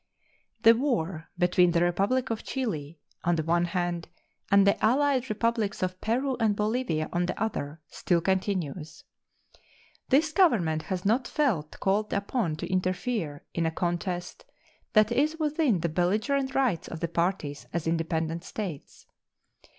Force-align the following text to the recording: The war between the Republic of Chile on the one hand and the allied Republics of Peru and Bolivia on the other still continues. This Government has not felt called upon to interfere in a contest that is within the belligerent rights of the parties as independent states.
The 0.63 0.73
war 0.73 1.29
between 1.37 1.73
the 1.73 1.83
Republic 1.83 2.31
of 2.31 2.43
Chile 2.43 2.99
on 3.23 3.35
the 3.35 3.43
one 3.43 3.65
hand 3.65 4.07
and 4.49 4.65
the 4.65 4.83
allied 4.83 5.29
Republics 5.29 5.83
of 5.83 6.01
Peru 6.01 6.35
and 6.39 6.55
Bolivia 6.55 7.07
on 7.13 7.27
the 7.27 7.39
other 7.39 7.81
still 7.87 8.19
continues. 8.19 9.03
This 10.09 10.31
Government 10.31 10.81
has 10.81 11.05
not 11.05 11.27
felt 11.27 11.79
called 11.79 12.13
upon 12.13 12.55
to 12.55 12.67
interfere 12.71 13.45
in 13.53 13.67
a 13.67 13.69
contest 13.69 14.43
that 14.93 15.11
is 15.11 15.37
within 15.37 15.81
the 15.81 15.87
belligerent 15.89 16.55
rights 16.55 16.87
of 16.87 16.99
the 16.99 17.07
parties 17.07 17.67
as 17.71 17.85
independent 17.85 18.43
states. 18.43 19.05